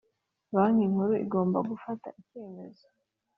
Banki 0.55 0.85
Nkuru 0.91 1.13
igomba 1.25 1.57
gufata 1.69 2.07
icyemezo. 2.21 2.85